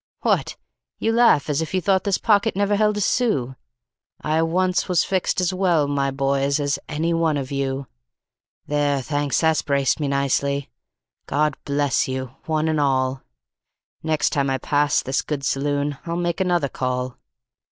What? 0.21 0.57
You 0.97 1.11
laugh 1.13 1.47
as 1.47 1.61
if 1.61 1.75
you 1.75 1.79
thought 1.79 2.05
this 2.05 2.17
pocket 2.17 2.55
never 2.55 2.75
held 2.75 2.97
a 2.97 3.01
sou; 3.01 3.53
I 4.19 4.41
once 4.41 4.87
was 4.89 5.03
fixed 5.03 5.39
as 5.39 5.53
well, 5.53 5.87
my 5.87 6.09
boys, 6.09 6.59
as 6.59 6.79
any 6.89 7.13
one 7.13 7.37
of 7.37 7.51
you. 7.51 7.85
"There, 8.65 9.03
thanks, 9.03 9.41
that's 9.41 9.61
braced 9.61 9.99
me 9.99 10.07
nicely; 10.07 10.71
God 11.27 11.55
bless 11.65 12.07
you 12.07 12.31
one 12.47 12.67
and 12.67 12.79
all; 12.81 13.21
Next 14.01 14.31
time 14.31 14.49
I 14.49 14.57
pass 14.57 15.03
this 15.03 15.21
good 15.21 15.43
saloon 15.45 15.99
I'll 16.07 16.15
make 16.17 16.41
another 16.41 16.67
call. 16.69 17.17